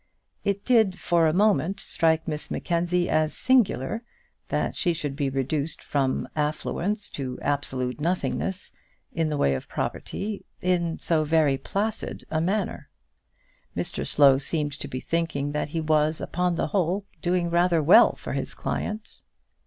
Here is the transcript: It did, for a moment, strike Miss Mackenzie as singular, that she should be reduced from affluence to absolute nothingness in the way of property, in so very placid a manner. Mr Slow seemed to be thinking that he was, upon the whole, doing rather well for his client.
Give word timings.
It 0.43 0.65
did, 0.65 0.97
for 0.97 1.27
a 1.27 1.31
moment, 1.31 1.79
strike 1.79 2.27
Miss 2.27 2.49
Mackenzie 2.49 3.07
as 3.07 3.35
singular, 3.35 4.01
that 4.47 4.75
she 4.75 4.93
should 4.93 5.15
be 5.15 5.29
reduced 5.29 5.83
from 5.83 6.27
affluence 6.35 7.07
to 7.11 7.37
absolute 7.43 7.99
nothingness 8.01 8.71
in 9.13 9.29
the 9.29 9.37
way 9.37 9.53
of 9.53 9.67
property, 9.69 10.43
in 10.59 10.97
so 10.99 11.23
very 11.23 11.55
placid 11.55 12.23
a 12.31 12.41
manner. 12.41 12.89
Mr 13.77 14.07
Slow 14.07 14.39
seemed 14.39 14.71
to 14.79 14.87
be 14.87 14.99
thinking 14.99 15.51
that 15.51 15.69
he 15.69 15.79
was, 15.79 16.19
upon 16.19 16.55
the 16.55 16.69
whole, 16.73 17.05
doing 17.21 17.51
rather 17.51 17.83
well 17.83 18.15
for 18.15 18.33
his 18.33 18.55
client. 18.55 19.21